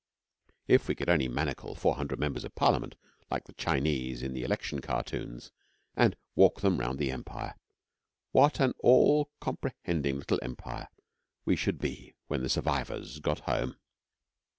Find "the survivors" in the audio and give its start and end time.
12.41-13.19